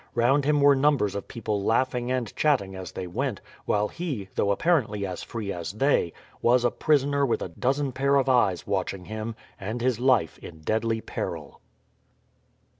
Round 0.15 0.45
him 0.45 0.61
were 0.61 0.75
numbers 0.75 1.13
of 1.13 1.27
people 1.27 1.63
laughing 1.63 2.11
and 2.11 2.35
chatting 2.35 2.75
as 2.75 2.91
they 2.91 3.05
went, 3.05 3.39
while 3.65 3.87
he, 3.87 4.29
though 4.33 4.49
apparently 4.49 5.05
as 5.05 5.21
free 5.21 5.53
as 5.53 5.73
they, 5.73 6.11
was 6.41 6.65
a 6.65 6.71
prisoner 6.71 7.23
with 7.23 7.43
a 7.43 7.49
dozen 7.49 7.91
pair 7.91 8.15
of 8.15 8.27
eyes 8.27 8.65
watching 8.65 9.05
him, 9.05 9.35
and 9.59 9.79
his 9.79 9.99
life 9.99 10.39
in 10.39 10.61
deadly 10.61 11.01
peril. 11.01 11.61